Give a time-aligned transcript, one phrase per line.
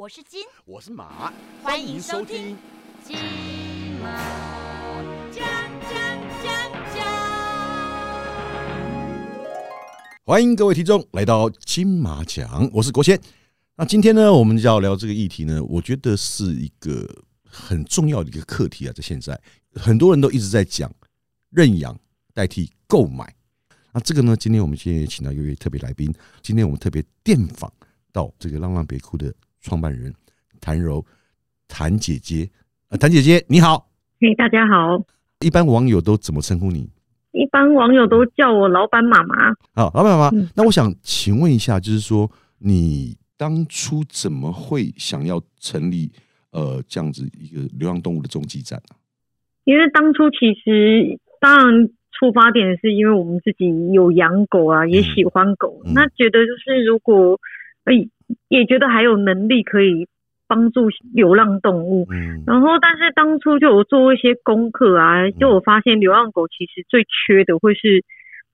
[0.00, 1.30] 我是金，我是马，
[1.62, 2.56] 欢迎收听。
[3.04, 3.18] 金
[4.02, 4.16] 马
[5.30, 5.46] 奖
[5.82, 5.92] 奖
[6.42, 7.04] 奖奖。
[10.24, 13.20] 欢迎各位听众来到金马奖，我是国贤。
[13.76, 17.06] 那今天呢，我们要聊这个议题呢，我觉得是一个
[17.44, 19.38] 很重要的一个课题啊，在现在
[19.74, 20.90] 很多人都一直在讲
[21.50, 21.94] 认养
[22.32, 23.34] 代替购买。
[23.92, 26.10] 那这个呢，今天我们今天也请到一位特别来宾，
[26.40, 27.70] 今天我们特别电访
[28.10, 29.30] 到这个浪浪别哭的
[29.60, 30.12] 创办人
[30.60, 31.04] 谭柔，
[31.68, 32.48] 谭姐姐，
[32.88, 33.88] 呃，谭姐姐你好。
[34.20, 35.02] 嘿，大家好。
[35.40, 36.88] 一般网友都怎么称呼你？
[37.32, 39.54] 一般网友都叫我老板妈妈。
[39.72, 40.48] 好，老板妈妈嗯。
[40.56, 46.10] 那我想请问一下，就是说你当初怎么会想要成立
[46.50, 48.96] 呃这样子一个流浪动物的中继站呢？
[49.64, 57.38] 因为当初其实当然出发点是因为我们自己有养狗啊，也喜欢狗，嗯那觉得就是如果哎
[58.48, 60.06] 也觉得还有能力可以
[60.46, 62.06] 帮助流浪动物。
[62.10, 62.42] 嗯。
[62.46, 68.04] 然后，但是当初就有做一些功课啊，就我发现流浪狗其实最缺的会是，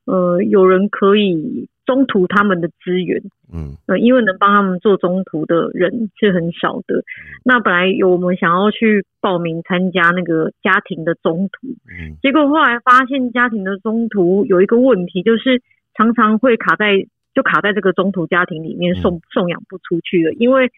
[0.05, 3.77] 呃，有人可以中途他们的资源，嗯。
[3.87, 7.03] 呃，因为能帮他们做中途的人是很少的。
[7.45, 12.17] 那本来有我们想要去报名参加那个家庭的中途，嗯。
[12.23, 15.63] 结果后来发现家庭的中途有一个问题，就是
[15.95, 20.73] 常常会卡在就卡在这个中途家庭里面嗯送送养不出去了，因为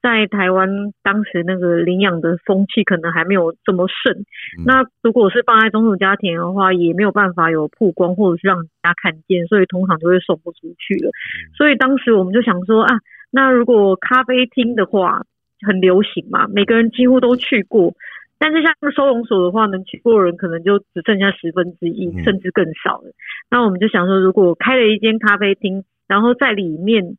[0.00, 0.68] 在台湾
[1.02, 4.14] 当时那个领养的风气可能还没有这么盛。
[4.58, 11.10] 嗯那如果是放在中途家庭的话，也没有办法有曝光或者是让人家看见，所以通常就会送不出去了。
[11.54, 15.26] 所以当时我们就想说啊，那如果咖啡厅的话
[15.66, 17.92] 很流行嘛，每个人几乎都去过。
[18.40, 23.10] 但是像收容所的话，能去过的人可能就只剩下十分之一，嗯甚至更少了。
[23.50, 27.16] 那我们就想说，如果开了一间咖啡厅，然后在里面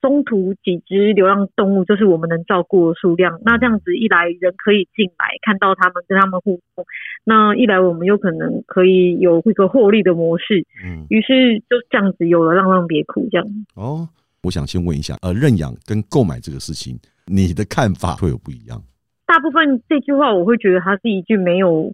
[0.00, 3.40] 中途几只流浪动物，就是我们能照顾的数量。
[3.44, 6.84] 那这样子一来，人可以进来看到他们，跟他们互动；
[7.24, 10.64] 那一来，我们有可能可以有一个获利的模式。
[10.84, 13.46] 嗯于是就这样子有了浪浪别哭这样。
[13.74, 14.06] 哦，
[14.42, 16.96] 我想先问一下，呃，认养跟购买这个事情，
[17.26, 18.80] 你的看法会有不一样？
[19.24, 21.92] 大部分这句话我会觉得它是一句没有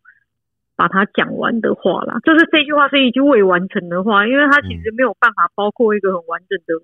[0.77, 6.83] 把它讲完的话啦，就是这句话是一句未完成的话，因为它其实没有办法包括一个很完整的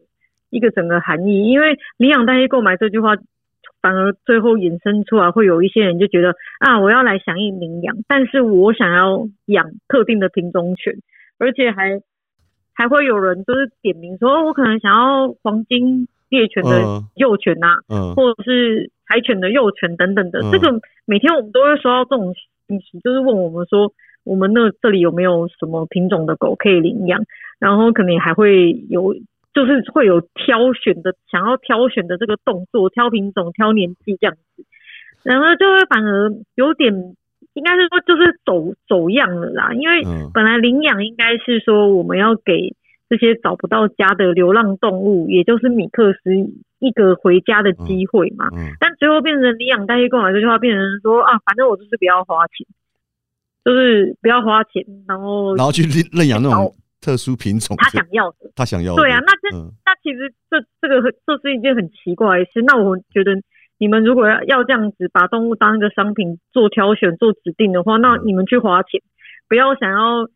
[0.50, 1.48] 一个整个含义。
[1.50, 3.16] 因为领养代替购买这句话，
[3.80, 10.94] 反而最后衍生出来会有一些人就觉得啊，我要来响应领养，但是我想要养特定的品种犬，
[11.38, 12.00] 而且还
[12.74, 17.04] 还会有人就是点名说，哦我可能想要黄金猎犬的嗯。
[17.16, 18.14] 幼犬啊，嗯。
[18.14, 20.40] 或者是柴犬的幼犬等等的。
[20.40, 20.52] 嗯。
[20.52, 22.34] 这个每天我们都会收到这种
[23.02, 23.92] 就是问我们说，
[24.24, 27.22] 我们那这里有没有什么品种的狗可以领养，
[27.58, 29.14] 然后可能还会有。
[29.54, 34.64] 就是会有挑选的，想要挑选的这个动作，挑品种、挑年纪这样子，
[35.24, 36.94] 然后就会反而有点，
[37.54, 39.72] 应该是说就是走走样了啦。
[39.72, 42.76] 因为嗯本来领养应该是说我们要给
[43.08, 46.20] 这些找不到家的流浪动物，也就是米克斯
[46.78, 48.48] 一个回家的机会嘛。
[48.52, 52.66] 嗯但最后变成领养代替购买这句话，变成说啊，反正我就是不要花钱，
[53.64, 58.50] 就是不要花钱，然后然后去认认养那种特殊品种，他想要的。
[58.56, 62.62] 他想要的，对啊，那这、嗯那其实这这个这是一件很奇怪的事。
[62.66, 63.32] 那我觉得
[63.78, 69.00] 你们如果要要这样子把动物当一个商品做挑选、做指定的话，那嗯你们去花钱，
[69.48, 70.28] 不要想要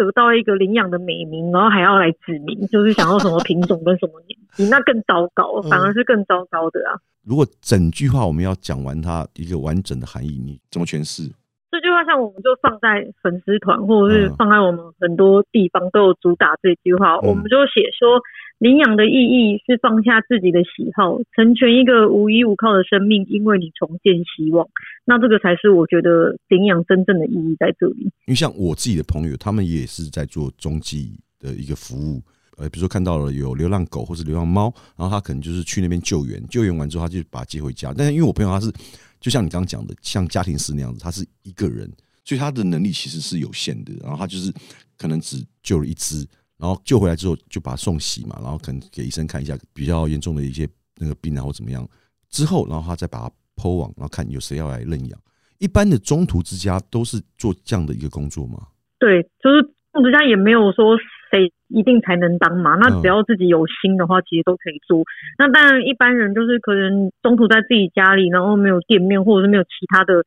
[0.00, 6.96] 得到一个领养的美名，然后还要来指名，就是想要什么品种跟什么年纪，那更糟糕，嗯反而是更糟糕的啊。
[7.22, 11.30] 如果整句话我们要讲完它一个完整的含义，你怎么诠释？
[11.70, 17.14] 这句话像我们就放在粉丝团，或者是嗯放在我们很多地方都有主打这句话。
[17.16, 18.18] 嗯我们就写说，
[18.60, 24.68] 领养的意义是放下自己的喜好，成全一个无依无靠的生命，因为你重建希望。
[25.06, 28.02] 那这个才是我觉得领养真正的意义在这里。
[28.26, 32.22] 因为像我自己的朋友，他们也是在做中继的一个服务。
[32.58, 37.94] 呃，比如说看到了有流浪狗或是流浪猫，然后他可能就是去那边救援，救援完之后他就把它接回家。
[37.96, 38.70] 但是因为我朋友他是，
[39.18, 41.90] 就像你刚刚讲的，像家庭式那样子，他是一个人，
[42.26, 43.94] 所以他的能力其实是有限的。
[44.02, 44.52] 然后他就是
[44.98, 46.26] 可能只救了一只，
[46.60, 50.68] 然后救回来之后就把它送洗嘛，然后可能给医生看一下比较严重的一些
[50.98, 51.86] 那个病啊或怎么样，
[52.28, 55.18] 之后然后他再把它抛网，然后看有谁要来认养。
[55.58, 58.66] 一般的中途之家都是做这样的一个工作吗？
[58.98, 59.62] 对，就是
[59.92, 60.96] 中途之家也没有说
[61.30, 65.02] 谁一定才能当嘛，那嗯只要自己有心的话，其实都可以做。
[65.38, 70.24] 那当然，一般人就是可能中途在自己家里，然后没有店面或者是没有其他的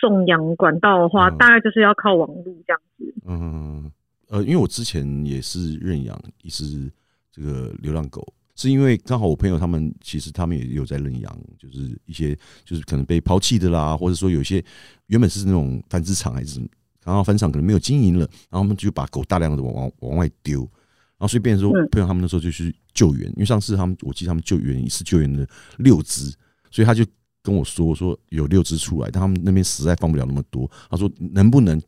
[0.00, 3.14] 送养管道的话，嗯大概就是要靠网络这样子。
[3.26, 3.92] 嗯，
[4.32, 6.90] 呃，因为我之前也是认养一只
[7.30, 8.26] 这个流浪狗，
[8.56, 12.34] 是因为刚好我朋友他们其实他们也有在认养，就是一些
[12.64, 14.64] 就是可能被抛弃的啦，或者说有些
[15.08, 16.66] 原本是那种繁殖场还是什么，
[17.04, 25.46] 然后繁殖场可能没有经营了，然后他们就把狗大量的往往往外丢，然后所以变成说嗯朋友他们那时候就去救援，因为上次他们我记得他们救援一次救援了
[25.76, 26.34] 六只，
[26.70, 27.04] 所以他就
[27.42, 31.78] 跟我说说有六只出来，但他们那边实在放不了那么多，他说能不能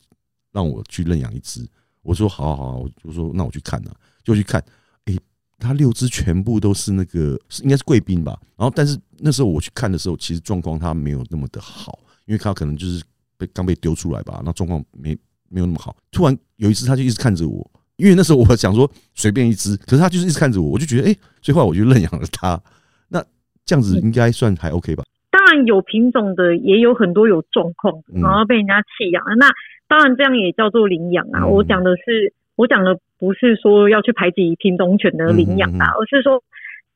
[0.53, 1.67] 让我去认养一只？
[2.05, 3.91] 我说好啊好好，我就说那我去看啊，
[4.23, 4.63] 就去看，
[5.07, 5.19] 诶、
[5.59, 13.03] 他六只全部都是那个是应该是贵宾吧，然后但是那时候我去看的时候，其实状况他没有那么的好，因为他可能就是
[13.37, 15.17] 被刚被丢出来吧，那状况没
[15.49, 15.97] 没有那么好。
[16.13, 22.61] 突然有一只他就一直看着我，因为那时候我想说随便一只，可是他就是一直看着我，我就觉得诶、所以后来我就认养了它。
[23.09, 23.25] 那
[23.65, 25.05] 这样子应该算还 OK 吧？
[25.31, 27.93] 当然有品种的，也有很多有状况
[28.23, 29.35] 然后被人家弃养了。
[29.37, 29.49] 那
[29.89, 31.45] 当然这样也叫做领养啊。
[31.45, 36.43] 嗯我讲的是，我讲的不是说要去排挤品种犬的领养啊，嗯嗯嗯而是说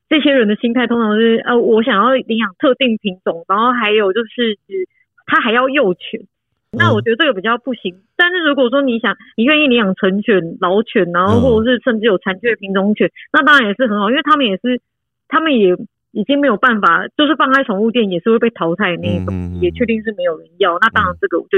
[0.09, 4.57] 这些人的心态通常是呃，我想要领养特定品种，然后还有就是
[5.25, 6.21] 他还要幼犬。
[6.71, 14.79] 那嗯我觉得这个比较不行，但是如果说你想，你愿意领养成犬、老犬，然后嗯或者是甚至有残缺的品种犬，那当然也是很好，因为他们也是，
[15.27, 15.75] 他们也
[16.11, 20.77] 已经没有办法，就是放在宠物店也是会被淘汰的那一种，也确定是没有人要。
[20.79, 21.57] 那当然这个我就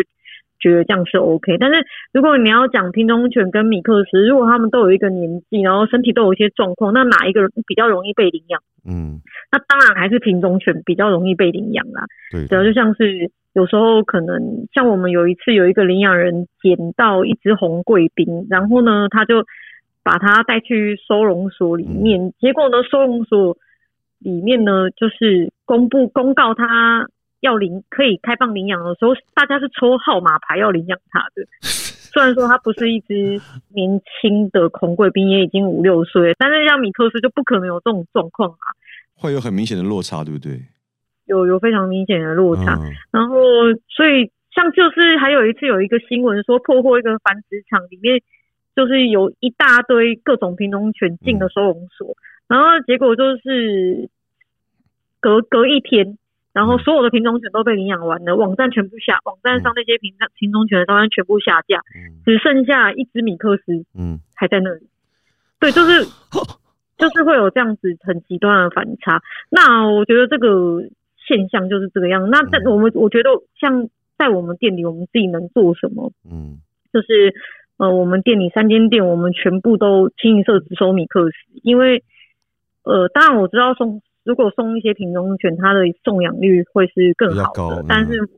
[0.62, 1.58] 觉得这样是 OK。
[1.58, 8.62] 但是如果你要讲品种犬跟米克斯，如果他们都有一个年纪，然后身体都有一些状况，那哪一个人比较容易被领养？
[8.88, 9.20] 嗯，
[9.52, 12.06] 那当然还是品种犬比较容易被领养啦。
[12.32, 19.44] 对，主要，就像是有时候可能像我们有一次有一个领养人捡到一只红贵宾，然后呢他就
[20.04, 23.58] 把它带去收容所里面，结果呢收容所
[24.18, 27.08] 里面呢就是公布公告他
[27.42, 31.46] 要领可以开放领养的时候，大家是抽号码牌要领养它的。
[32.14, 33.40] 虽然说它不是一只
[33.70, 38.66] 年轻的红贵宾，也已经五六岁，但是像米克斯就不可能有这种状况啊，
[39.16, 40.60] 会有很明显的落差，对不对？
[41.26, 42.76] 有有非常明显的落差。
[42.76, 43.38] 嗯然后，
[43.88, 48.22] 所以像就是还有一次有一个新闻说破获一个繁殖场，里面
[48.76, 52.18] 就是有一大堆各种品种犬进了收容所，
[52.50, 54.10] 然后结果就是
[55.22, 56.18] 隔隔一天，
[56.54, 64.88] 然后嗯所有的品种犬都被领养完了，网站全部下，网站上那些品种品种犬的照片全部下架，嗯只剩下一只米克斯嗯，还在那里。
[65.60, 66.04] 对，就是
[66.98, 69.22] 就是会有这样子很极端的反差。
[69.50, 70.82] 那我觉得这个
[71.28, 72.30] 现象就是这个样。
[72.30, 73.88] 那在嗯我们我觉得像
[74.18, 76.12] 在我们店里，我们自己能做什么？
[76.30, 76.60] 嗯
[76.94, 77.34] 就是
[77.78, 81.34] 呃，我们店里三间店，我们全部都清一色只收米克斯，
[81.64, 82.04] 因为
[82.84, 88.30] 呃，当然我知道送如果送一些品种犬，它的送养率会是更好的但是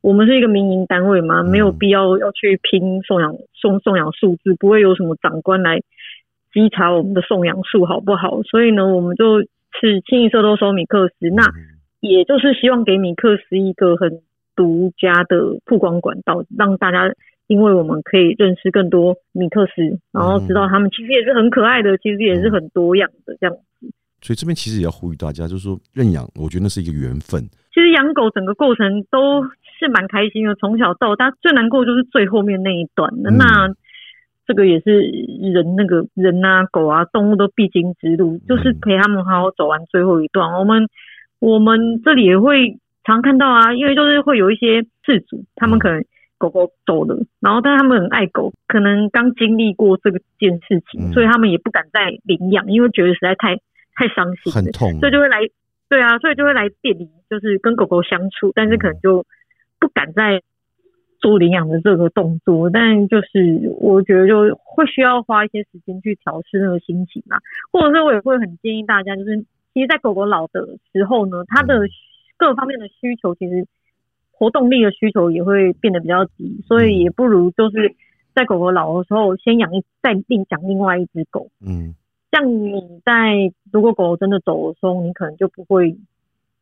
[0.00, 1.50] 我们是一个民营单位嘛，嗯。
[1.50, 5.80] 没有必要要去拼送养送送养数字，不会有什么长官来
[6.52, 8.42] 稽查我们的送养数好不好？
[8.42, 11.78] 所以呢，我们就是清一色都收米克斯，那嗯。
[12.00, 14.20] 也就是希望给米克斯一个很
[14.54, 17.12] 独家的曝光管道，让大家
[17.48, 23.56] 因为我们可以认识更多米克斯，然后知道他们其实也是很可爱的，其实也是很多样的这样。
[24.20, 27.42] 所以这边其实也要呼吁大家，就是说认养，我觉得那是一个缘分。
[27.72, 29.44] 其实养狗整个过程都
[29.78, 33.30] 是蛮开心的，从小到大最难过就是最后面那一段的。
[33.30, 33.68] 嗯那
[34.48, 35.00] 这个也是
[35.52, 40.50] 人那个人啊、狗啊、动物都必经之路，就是陪他们好好走完最后一段。
[40.58, 40.88] 我们
[41.38, 46.02] 我们这里也会常看到啊，因为就是会有一些事主，他们可能
[46.38, 53.58] 狗狗走了，然后但是他们很爱狗，可能刚经历过这个件事情，嗯所以他们也不敢再领养，因为觉得实在太
[53.98, 54.52] 太伤心。
[54.52, 55.38] 很痛，所以就会来，
[55.88, 59.26] 对啊，所以就会来店里，就是跟狗狗相处，但是可能就
[59.80, 60.40] 不敢再
[61.18, 62.70] 做领养的这个动作。
[62.70, 67.38] 但就是我觉得就会需要花一些时间去调试那个心情嘛，
[67.72, 71.80] 或者是我也会很建议大家，就是其实，在狗狗老的时候呢，它的
[72.36, 73.66] 各方面的需求其实
[74.30, 77.94] 活动力的需求也会变得比较低，所以也不如就是
[78.34, 81.48] 在狗狗老的时候先养一再另养另外一只狗。
[81.60, 81.94] 嗯
[82.30, 85.96] 像你在如果狗狗真的走的时候，你可能就不会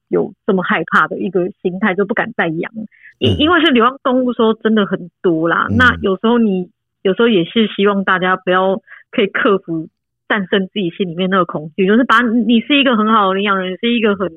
[0.09, 2.73] 有这么害怕的一个心态，就不敢再养。
[3.19, 5.67] 因嗯因为是流浪动物，说真的很多啦。
[5.71, 6.71] 嗯那有时候你
[7.03, 8.81] 有时候也是希望大家不要
[9.11, 9.89] 可以克服、
[10.29, 14.31] 战胜自己心里面那个恐惧，就是把你是一个很好的领养人，是一个很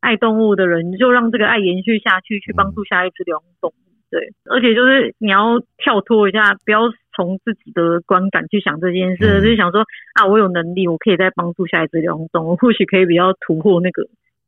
[0.00, 3.74] 爱动物的人，你就让这个爱延续下去，去帮助下一只流浪动物。
[4.10, 6.80] 对，而且就是你要跳脱一下，不要
[7.16, 9.80] 从自己的观感去想这件事，嗯就是想说
[10.14, 14.02] 啊，我有能力，我可以再帮助下一只流浪动物， 或许可以比较突破那个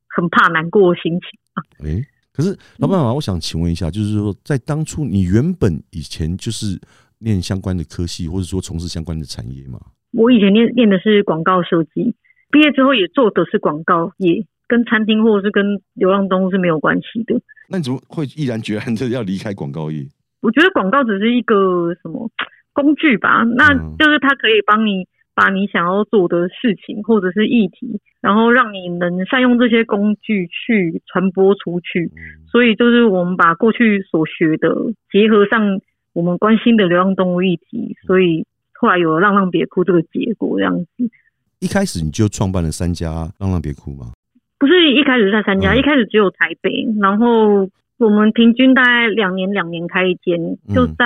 [0.08, 1.88] 很怕难过的心情。
[1.88, 6.78] 诶，可是老板妈，我想请问一下，就是说，在当初你原本以前就是
[7.18, 9.80] 念相关的科系，或者说从事相关的产业吗？
[10.12, 12.14] 我以前念念的是广告设计，
[12.50, 17.40] 毕业之后也做的是广告，也跟餐厅或者是跟流浪动物是没有关系的。
[17.68, 20.06] 那你怎么会毅然决然的要离开广告业？
[20.42, 22.30] 我觉得广告只是一个什么
[22.76, 32.12] 工具吧，那嗯就是它可以帮你把你想要做的事情或者是议题，然后让你能善用这些工具去传播出去。
[32.14, 34.68] 嗯所以就是我们把过去所学的
[35.11, 35.80] 结合上
[36.14, 41.11] 我们关心的流浪动物议题，所以后来有了浪浪别哭这个结果这样子。
[41.61, 44.12] 一开始你就创办了三家浪浪别哭吗？
[44.59, 47.68] 不是一开始在三家，嗯一开始只有台北，然后
[47.99, 51.04] 我们平均大概两年两年开一间，嗯就在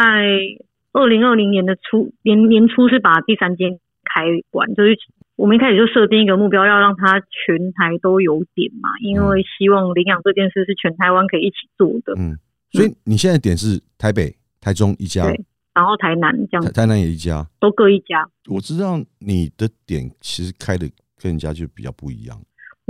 [0.92, 4.98] 二零二零年的初年年初是把第三间开完，就是
[5.36, 12.36] 我们一开始就设定一个目标，要让它全台都有点嘛，因为希望领养这件事是全台湾可以一起做的，嗯，
[12.72, 17.46] 所以你现在点是台北、台中一家，对然后台南这样台台南也一家。
[17.60, 18.28] 都各一家。
[18.48, 20.86] 我知道你的点其实开的
[21.22, 22.36] 跟人家就比较不一样。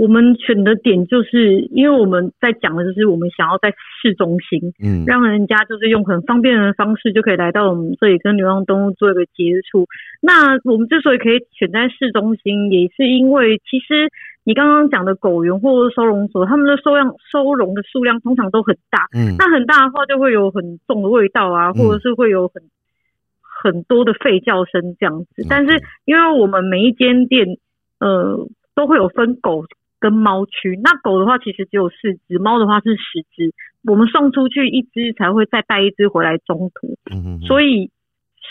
[0.01, 5.05] 我们选的点就是因为我们在讲的就是我们想要在市中心，嗯。
[5.05, 9.85] 让人家就是用很方便的方式就可以来到我们这里跟流浪动物做一个接触。
[10.19, 14.09] 那我们之所以可以选在市中心，也是因为其实
[14.43, 19.35] 你刚刚讲的狗园或者收容所，他们的收量收容的数量通常都很大，嗯。
[19.37, 21.73] 那很大的话就会有很重的味道啊，嗯。
[21.75, 22.63] 或者是会有很
[23.43, 25.43] 很多的吠叫声这样子。
[25.43, 25.47] 嗯。
[25.47, 27.45] 但是因为我们每一间店
[27.99, 29.63] 呃都会有分狗
[30.01, 33.53] 跟猫区，那狗的话其实只有四只，猫的话是十只。
[33.85, 36.97] 我们送出去一只才会再带一只回来中途，
[37.47, 37.89] 所以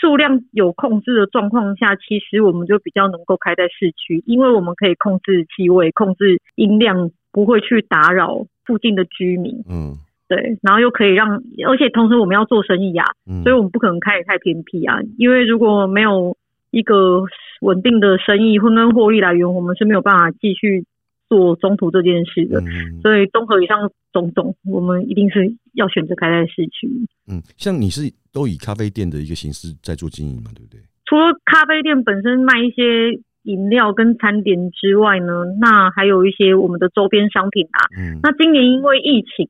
[0.01, 9.63] 数量有控制的状况下，其实我们就比较能够开在市区，因为我们可以控制气味、控制音量，不会去打扰附近的居民。
[9.69, 9.95] 嗯
[10.27, 16.37] 对，然后又可以让，而且同时我们要做生意啊，嗯，所以我们不可能开得太偏僻啊，因为如果没有
[16.71, 17.23] 一个
[17.59, 20.85] 稳定的生意或跟获利来源，我们是没有办法继续
[21.31, 22.59] 做中途这件事的。
[22.59, 26.91] 嗯所以综合以上种种，我们一定是要选择开在市区。
[27.31, 30.81] 嗯，像你是都以咖啡店的一个形式在做经营嘛，对不对？
[31.05, 37.79] 除了咖啡店本身卖一些饮料跟餐点之外呢，那还有一些我们的周边商品啊。
[37.97, 39.47] 嗯，那今年因为疫情，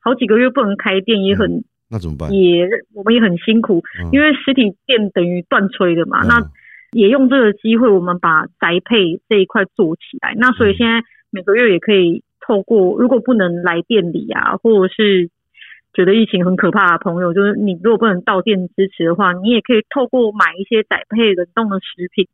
[0.00, 2.32] 好几个月不能开店，也很、那怎么办？
[2.32, 6.22] 也我们也很辛苦，嗯因为实体店等于断炊的嘛。
[6.22, 6.50] 嗯那
[6.94, 10.32] 也用这个机会，我们把宅配这一块做起来。
[10.36, 11.02] 那所以嗯现在
[11.34, 15.28] 每个月也可以透过，如果不能来店里啊，或者是
[15.92, 22.28] 觉得疫情很可怕的朋友，就是你如果不能到店支持的话，你也可以透过买一些宅配冷冻的食品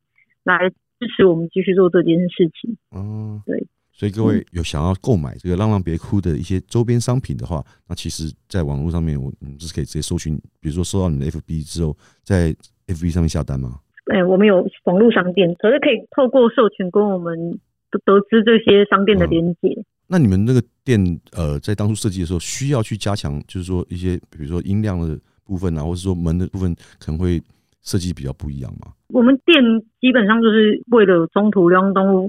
[0.45, 2.76] 来支持我们继续做这件事情。
[2.90, 3.66] 哦，对。
[3.92, 12.49] 所以各位有想要购买这个“浪浪别哭”的一些周边商品的话，那其实在网络上面，我你是可以直接搜寻，比如说搜到你的 FB 之后，在
[12.87, 13.80] FB 上面下单吗？
[14.11, 19.85] 哎，我们有网络商店，可是可以透过社群跟我们得得知这些商店的嗯连接。
[20.06, 20.99] 那你们那个店
[21.32, 27.40] 呃，在当初设计的时候，需要去加强，就是说一些比如说音量的部分啊，或者说门的部分，可能会
[27.82, 28.92] 设计比较不一样嘛？
[29.09, 29.62] 我们店
[30.00, 32.28] 基本上就是为了中途流浪动物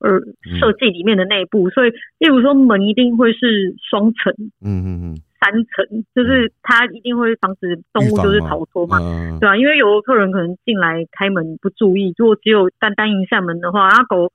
[0.00, 0.20] 而
[0.60, 8.98] 设计里面的内部，所以例如说门一定会是双层、嗯嗯嗯，三层，就是它一定会防止动物就是逃脱嘛。
[9.00, 14.30] 嗯对啊，因为有的客人可能进来开门不注意，如果只有单单一扇门的话，那狗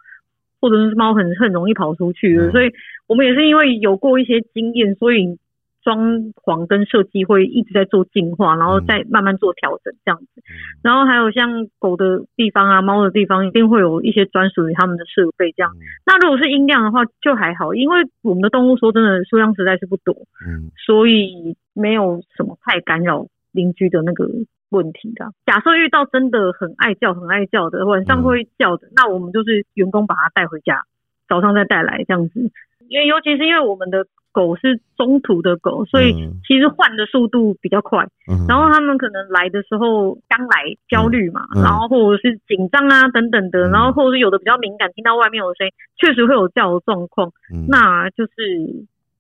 [0.62, 2.48] 或者是猫很很容易跑出去的。
[2.48, 2.72] 嗯所以
[3.08, 5.38] 我们也是因为有过一些经验，所以
[5.82, 10.42] 装潢跟设计会一直在做进化，然后再慢慢做调整这样子。
[10.84, 15.72] 然后还有像狗的地方啊、猫的地方，一定会有一些专属于它们的设备这样。
[15.76, 20.14] 嗯那如果是音量的话，就还好，因为我们的动物说真的数量实在是不多，
[20.46, 24.28] 嗯所以没有什么太干扰邻居的那个
[24.70, 25.32] 问题的。
[25.46, 30.84] 假设遇到真的很爱叫、很爱叫的，晚上会叫的，那我们就是员工把它带回家，
[31.28, 32.52] 早上再带来这样子。
[32.88, 38.04] 因为尤其是因为我们的狗是中途的狗，所以嗯其实换的速度比较快。
[38.28, 47.32] 嗯然后他们可能来的时候刚来焦虑嘛，然后或者是紧张啊等等的，嗯然后或者是有的比较敏感，听到外面有声音，确实会有叫的状况。
[47.54, 48.32] 嗯那就是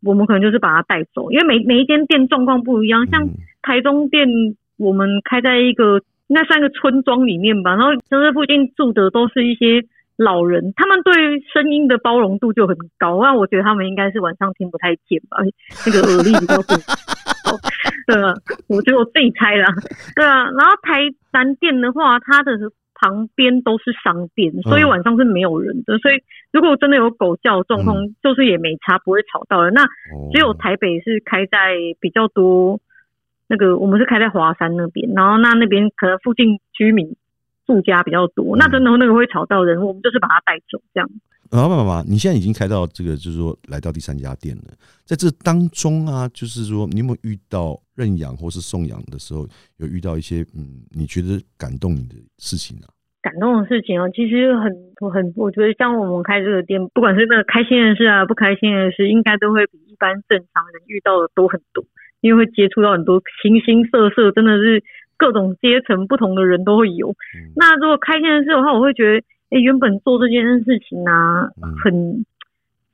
[0.02, 3.30] 我们可能就是把它带走，因为每每一间店状况不一样，像嗯
[3.62, 4.28] 台中店
[4.80, 9.84] 我们开在一个应该算一个村庄里面吧，然后就是附近住的都是一些
[10.18, 11.14] 老人，他们对
[11.54, 15.38] 声音的包容度就很高，那我觉得他们应该是晚上听不太见吧，
[15.86, 17.58] 那个耳力比较不好。
[18.06, 18.34] 对啊，
[18.68, 19.68] 我觉得我自己猜啦。
[20.16, 22.52] 对啊，然后台南店的话，它的
[22.96, 25.98] 旁边都是商店，所以晚上是没有人的。
[26.00, 26.16] 所以
[26.52, 29.74] 如果真的有狗叫的状况，就是也没差，不会吵到人。
[29.74, 32.80] 那哦只有台北是开在比较多
[33.50, 37.18] 那个，我们是开在华山那边，然后那那边可能附近居民
[37.66, 41.10] 住家比较多，那真的那个会吵到人，我们就是把它带走这样。
[41.52, 44.64] 老板妈妈，你现在已经开到这个，就是说来到第三家店了。
[45.04, 52.94] 在这当中啊，就是说你有没有遇到认养或是送养的时候，有遇到一些嗯，你觉得感动你的事情啊？
[53.22, 54.72] 感动的事情啊，其实很
[55.12, 61.84] 很，我觉得像我们开这个店，不管是那个开心的事啊，不开心的事，应该都会比一般正常人遇到的多很多，
[62.22, 64.84] 因为会接触到很多形形色色，真的是
[65.18, 67.14] 各种阶层不同的人都会有。
[67.56, 69.26] 那如果开心的事的话，我会觉得。
[69.52, 71.50] 哎，原本做这件事情啊，
[71.84, 72.24] 很，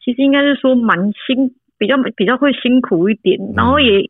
[0.02, 4.10] 其实应该是说蛮辛，比较比较会辛苦一点，然后也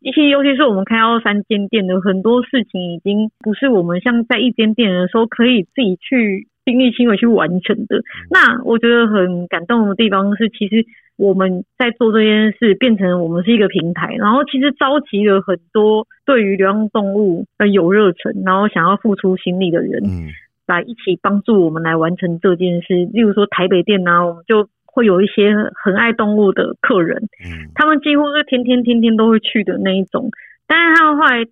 [0.00, 8.02] 一些，尤其是我们开到三间店的很多事情，已经不是我们像在一间店的时候可以自己去亲力亲为去完成的。
[8.28, 10.84] 那我觉得很感动的地方是，其实
[11.16, 20.02] 我们在做这件事，变成我们是一个平台，然后其实召集了很多对于流浪动物呃有热忱，然后想要付出心力的人。
[20.04, 20.28] 嗯
[20.66, 23.06] 来一起帮助我们来完成这件事。
[23.12, 30.28] 例如说台北店呢，我们就会有一些很爱动物的客人，嗯，他们几乎是天天天天都会去的那一种。
[30.66, 31.44] 但是他们后来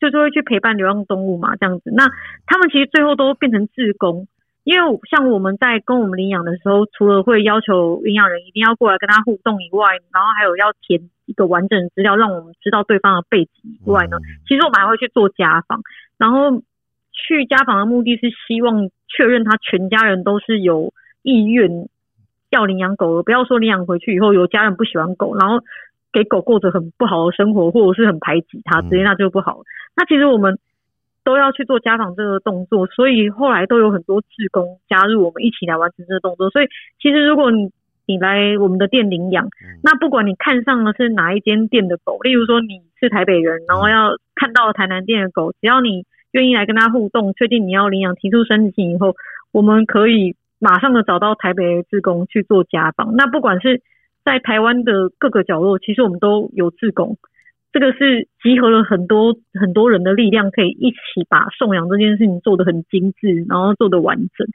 [0.00, 1.92] 就是会去陪伴流浪动物嘛，这样子。
[1.94, 2.08] 那
[2.44, 4.26] 他们其实最后都变成志工，
[4.66, 14.18] 因为像我们在跟我们领养的时候，除了会要求领养人一定要过来跟他互动以外，然后还有要填一个完整的资料，让我们知道对方的背景以外呢，
[14.48, 15.80] 其实我们还会去做家访，
[16.18, 16.62] 然后。
[17.18, 20.92] 去家访的目的是希望确认他全家人都是有
[21.22, 21.88] 意愿
[22.50, 25.64] 要领养狗，不要说领养回去以后有家人不喜欢狗，然后
[26.12, 29.62] 给狗过着很不好的生活，或者是很排挤它，直接那就不好。
[29.96, 30.58] 那其实我们
[31.26, 36.48] 都要去做家访这个动作，所以后来都有很多志工加入我们一起来完成这个动作。
[36.50, 36.68] 所以
[37.02, 37.72] 其实如果你
[38.06, 39.48] 你来我们的店领养，
[39.82, 46.06] 那不管你看上的是哪一间店的狗，例如说你是台北人，然后要看到台南店的狗，只要你。
[46.32, 49.14] 愿意来跟他互动，确定你要领养，提出申请以后，
[49.52, 53.16] 我们可以马上的找到台北的志工去做家访。
[53.16, 53.80] 那不管是
[54.22, 57.16] 在台湾的各个角落，其实我们都有志工。
[57.72, 64.46] 这个是集合了很多很多人的力量，可以一起把送养这件事情做得很精致，然后做得完整。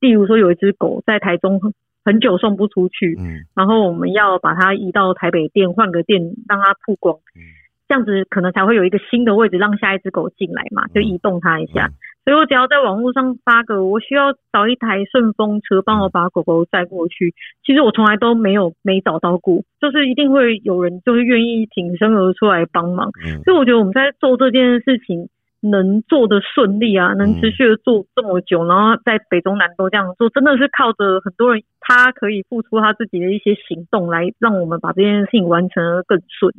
[0.00, 1.60] 例如说，有一只狗在台中
[2.04, 7.42] 很久送不出去，嗯，然后我们要把它移到台北店，换个店让它曝光，嗯。
[7.88, 11.90] 这样子可能才会有一个新的位置，让下一只狗进来嘛，就移动它一下。
[12.24, 17.34] 所以我只要在网络上发个，我需要找一台顺风车帮我把狗狗载过去。
[17.66, 23.10] 其实我从来都没有没找到过，就是一定会有人就是愿意挺身而出来帮忙。
[23.44, 25.28] 所以我觉得我们在做这件事情
[25.60, 36.54] 能做的顺利啊，能持续的做这么久，然后在北中南都这样做，真的是靠着很多人他可以付出他自己的一些行动，来让我们把这件事情完成的更顺。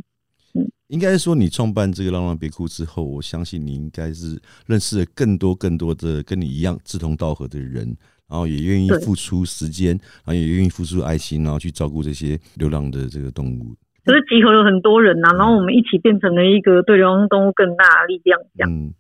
[0.88, 7.96] 应该是说，你创办这个浪浪别哭之后，我相信你应该是认识了更多更多的跟你一样志同道合的人，
[8.28, 13.76] 然后也愿意付出时间，然后也愿意付出爱心，然后去照顾这些流浪的这个动物。
[14.06, 18.40] 就是集合了很多人呐，然后我们一起变成了一个对流浪动物更大的力量。
[18.56, 18.94] 这样。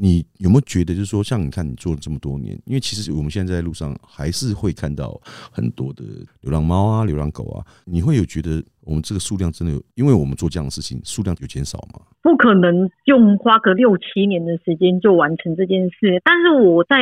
[0.00, 5.20] 你有没有觉得，就是说，像你看，你做了这么多年，因为其实我们现在在路上还是会看到
[5.52, 6.02] 很多的
[6.40, 12.00] 流浪猫啊、流浪狗啊，你会有觉得我们这个数量真的有，因为我们做这样的事情，数量有减少吗？
[12.22, 16.96] 不可能用花个六七年的时间就完成这件事，但是我在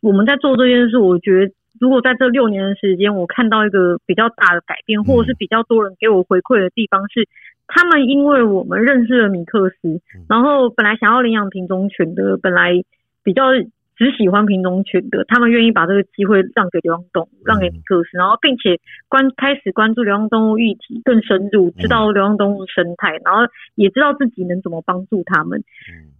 [0.00, 1.52] 我们在做这件事，我觉得。
[1.80, 7.26] 如果在这六年的时间，我看到一个比较大的改变，或者是比较多人给我回馈的地方是，
[7.66, 12.84] 他们因为我们认识了米克斯，然后本来想要领养品种犬的，本来
[13.24, 13.44] 比较
[13.96, 25.64] 只喜欢品种犬的，他们愿意把这个机会让给流浪动物，让给米克斯，然后并且关开始关注流浪动物议题更深入，知道流浪动物生态，然后也知道自己能怎么帮助他们。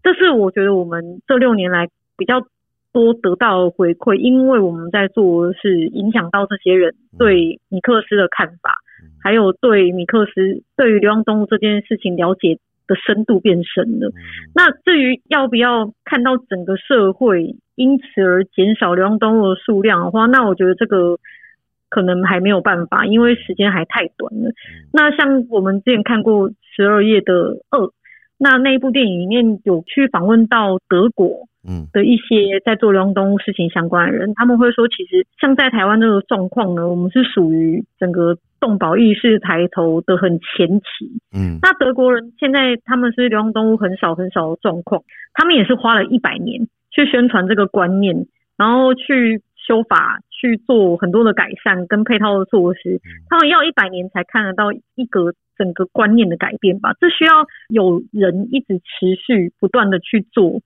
[0.03, 2.47] 这是我觉得我们这六年来比较。
[2.93, 8.75] 多得到回馈，因为我们在做的是影响到这些人对米克斯的看法，
[9.23, 14.11] 还有对米克斯对于流浪动物这件事情了解的深度变深了。
[14.55, 21.19] 那至于要不要看到整个社会因此而减少流浪动物的数量的话，那我觉得这个
[21.89, 24.51] 可能还没有办法，因为时间还太短了。
[24.93, 27.91] 那像我们之前看过十二页的二。
[28.43, 45.03] 那那一部电影里面有去访问到德国，嗯，的一些在做流浪动物事情相关的人，他们会说，其实像在台湾这个状况呢，我们是属于整个动保意识抬头的很前期，嗯，那德国人现在他们是流浪动物很少很少的状况，
[45.35, 48.27] 他们也是花了一百年去宣传这个观念，
[48.57, 55.33] 然后去修法去做很多的改善跟配套的措施，他们要一百年才看得到一个。
[55.61, 60.63] 整个观念的改变吧，这需要有人一直持续不断的去做，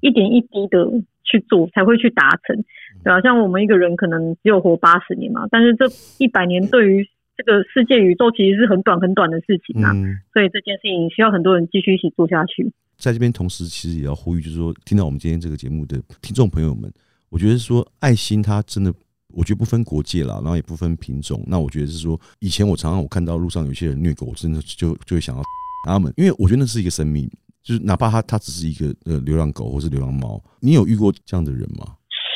[0.00, 0.86] 一点一滴的
[1.22, 2.56] 去做，才会去达成，
[3.04, 5.84] 对啊，像我们一个人可能只有活八十年嘛，但是这
[6.16, 7.06] 一百年对于
[7.36, 12.72] 这个世界宇宙其实是很短很短的事情啊，嗯，所以这件事情需要很多人继续一起做下去。
[12.96, 16.90] 在这边同时其实也要呼吁，就是说听到我们今天这个节目的听众朋友们，
[17.30, 18.92] 我觉得说爱心它真的。
[19.34, 21.44] 我觉得不分国界啦，然后也不分品种。
[21.46, 25.42] 那我觉得是说，以前我常常我看到路上有些人虐狗，我真的就就会想要
[25.84, 27.30] 他们，因为我觉得那是一个生命，
[27.62, 31.84] 就是哪怕它它只是一个呃流浪狗或是流浪猫，你有遇过这样的人吗？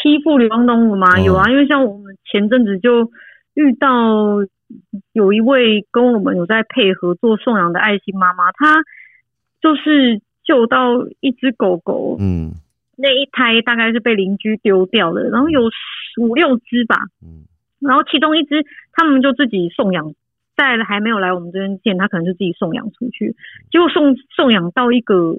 [0.02, 1.18] 欺负流浪动物吗？
[1.18, 3.10] 哦有啊，因为像我们前阵子就
[3.54, 4.36] 遇到
[5.14, 8.76] 有一位跟我们有在配合做送养的爱心妈妈，她
[9.62, 12.52] 就是救到一只狗狗，嗯
[12.96, 15.62] 那一胎大概是被邻居丢掉了，然后有
[16.20, 17.44] 五六只吧，嗯。
[17.80, 20.14] 然后其中一只他们就自己送养，
[20.56, 23.34] 在还没有来我们这边见，他可能就自己送养出去，
[23.70, 25.34] 结果送送养到一个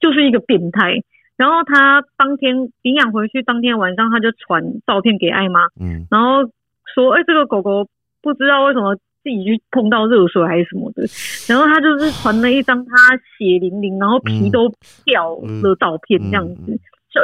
[0.00, 1.02] 就是一个变态，
[1.36, 6.06] 然后他当天领养回去，当天晚上他就传照片给艾妈，嗯。
[6.10, 6.50] 然后
[6.94, 7.86] 说，哎、这个狗狗
[8.22, 11.02] 不知道为什么自己去碰到热水还是什么的，
[11.48, 14.72] 然后他就是传了一张他血淋淋，然后皮都
[15.04, 16.80] 掉的照片这样子，嗯嗯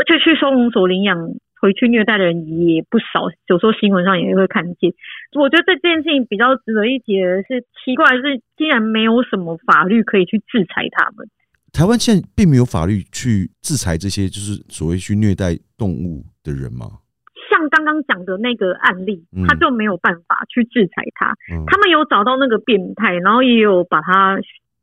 [0.07, 1.17] 就去收容所领养
[1.61, 4.93] 回去虐待的人也不少，有时候新闻上也会看见。
[5.39, 11.29] 我觉得这件事情比较值得一提的是，奇怪的是，竟然没有什么法律可以去制裁他们。
[11.73, 16.87] 台湾现在并没有法律去制裁这些就是所谓去虐待动物的人吗？
[17.65, 21.33] 像刚刚讲的那个案例嗯，他就没有办法去制裁他。
[21.51, 24.39] 嗯他们有找到那个变态，然后也有把他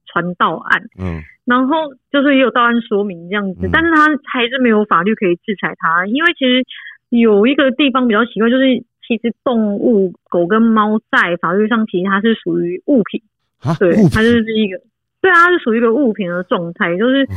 [0.07, 6.63] 传到案，嗯然后就是也有到案说明这样子，嗯但是他还是没有法律可以制裁他，因为其实
[7.09, 8.63] 有一个地方比较奇怪，就是
[9.07, 13.21] 其实动物狗跟猫在法律上其实它是属于物品，
[13.61, 14.77] 啊，对，它就是一个，
[15.21, 17.35] 对啊，它是属于一个物品的状态，就是嗯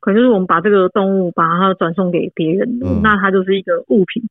[0.00, 4.22] 可能就是我们把这个动物把它转送给别人，嗯那它就是一个物品。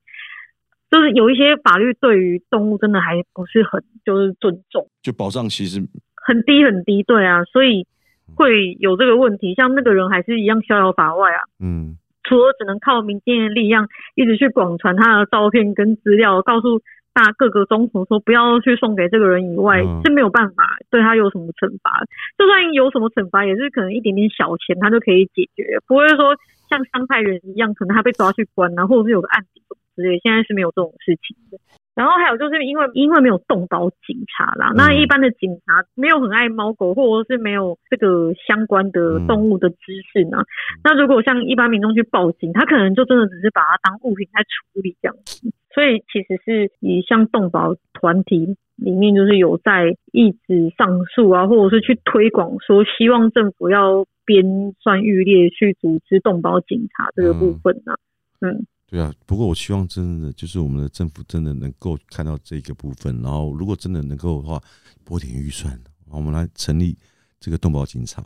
[0.92, 5.80] 就是有一些法律对于动物真的还不是很就是尊重，就保障其实
[6.16, 7.88] 很低很低，对啊，所以
[8.36, 9.56] 会有这个问题。
[9.56, 16.82] 像那个人还是一样逍遥法外啊，嗯除了只能靠民间的力量一直去广传他的照片跟资料，告诉
[17.14, 22.06] 大各个宗族说不要去送给这个人以外，嗯是没有办法对他有什么惩罚。
[22.38, 26.36] 就算有什么惩罚，也是可能一点点小钱他就可以解决，不会说
[26.70, 29.62] 像伤害人一样，可能他被抓去关啊，或者是有个案底
[30.02, 30.20] 之类。
[30.20, 31.58] 现在是没有这种事情的。
[31.94, 39.76] 然后还有就是因为因为没有动保警察啦，嗯那一般的警察没有很爱猫狗，或者是没有这个相关的嗯动物的知
[40.12, 40.44] 识呢。
[40.86, 45.52] 那如果像一般民众去报警，他可能就真的只是把它当物品在处理这样子。
[45.76, 54.44] 所以其实是以像动保团体里面，就是有在一直上诉啊，或者是去推广说，希望政府要编
[54.80, 57.96] 算预列去组织动保警察这个部分呢、
[58.40, 64.60] 嗯，对啊，不过我希望真的就是我们的政府真的能够看到这个部分，然后如果真的能够的话，
[65.06, 65.80] 拨点预算，
[66.12, 66.98] 我们来成立
[67.40, 68.22] 这个动保警察，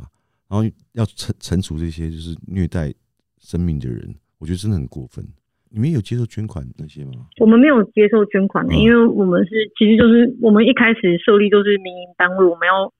[0.49, 2.91] 然后要惩惩处这些就是虐待
[3.37, 5.23] 生命的人，我觉得真的很过分。
[5.69, 7.27] 你们有接受捐款那些吗？
[7.39, 12.91] 我们没有接受捐款的，嗯因为我们是其实就是我们一开始设立都是民营单位，我们要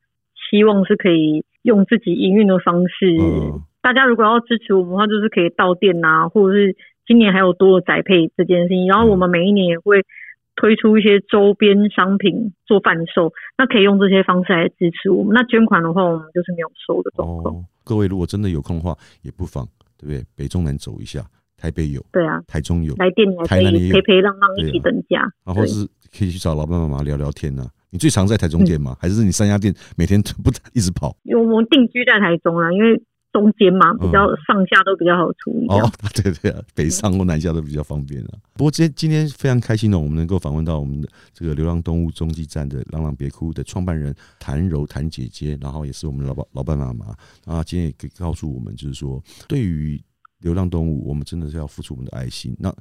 [0.51, 3.17] 希望是可以用自己营运的方式。
[3.17, 6.75] 嗯大家如果要支持我们的话，就是可以到店啊，或者是
[7.06, 8.88] 今年还有多的宅配这件事情。
[8.88, 10.04] 然后我们每一年也会
[10.56, 15.34] 推出一些周边商品做贩售，那可以用这些方式来支持我们。
[15.34, 17.56] 那捐款的话，我们就是没有收的状况。
[17.56, 20.24] 哦，各位如果真的有空的话，也不妨对不对？
[20.36, 21.22] 北中南走一下，
[21.58, 25.22] 台北有，对啊，台中有，来店台南也有以陪陪让让一起等价。
[25.22, 25.86] 对然后是
[26.18, 27.68] 可以去找老爸妈妈聊聊天啊。
[27.91, 28.96] 你最常在台中店吗？
[29.00, 31.15] 还是你三家店每天不 一直跑？
[31.24, 33.02] 因为我们定居在台中啊，因为
[33.36, 35.67] 中间嘛，比较嗯上下都比较好处理。
[35.67, 38.30] 哦， 对对啊，北上或南下都比较方便啊。
[38.54, 47.08] 不过今天今天非常开心哦，我们能够访问到我们的这个流浪动物中继站的“浪浪别哭”的创办人谭柔谭姐姐，然后也是我们的老爸老板妈妈。
[47.43, 50.02] 啊今天也可以告诉我们，就是说对于
[50.39, 52.56] 流浪动物，我们真的是要付出我们的爱心。
[52.58, 52.74] 那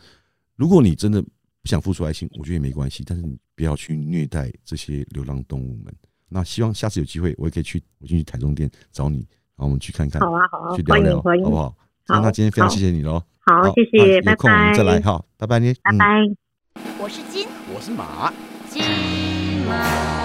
[0.55, 5.93] 如果你真的不想付出爱心，我觉得也没关系，但是你不要去虐待这些流浪动物们。
[6.29, 11.57] 那希望下次有机会，我也可以去，我进去台中店找你，然后我们去看看，好啊，好啊去，聊聊，欢迎欢迎好不。
[11.57, 11.75] 好？
[12.09, 13.23] 那那今天非常谢谢你喽。
[13.47, 16.05] 好，谢谢，拜有空我们，再来哈，拜拜你，嗯拜拜。
[16.99, 18.33] 我是金我是马。
[18.69, 18.83] 金
[19.67, 20.24] 毛将